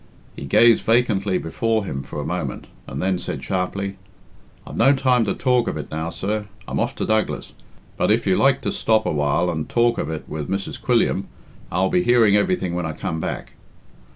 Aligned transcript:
He 0.35 0.45
gazed 0.45 0.81
vacantly 0.83 1.37
before 1.37 1.85
him 1.85 2.01
for 2.01 2.19
a 2.19 2.25
moment, 2.25 2.65
and 2.87 2.99
then 2.99 3.19
said, 3.19 3.43
sharply, 3.43 3.97
"I've 4.65 4.75
no 4.75 4.93
time 4.95 5.25
to 5.25 5.35
talk 5.35 5.67
of 5.67 5.77
it 5.77 5.91
now, 5.91 6.09
sir. 6.09 6.47
I'm 6.67 6.79
off 6.79 6.95
to 6.95 7.05
Douglas, 7.05 7.53
but 7.97 8.09
if 8.09 8.25
you 8.25 8.35
like 8.35 8.61
to 8.61 8.71
stop 8.71 9.05
awhile 9.05 9.47
and 9.51 9.69
talk 9.69 9.99
of 9.99 10.09
it 10.09 10.23
with 10.27 10.49
Mrs. 10.49 10.81
Quilliam, 10.81 11.27
I'll 11.71 11.91
be 11.91 12.01
hearing 12.01 12.35
everything 12.35 12.73
when 12.73 12.87
I 12.87 12.93
come 12.93 13.19
back. 13.19 13.51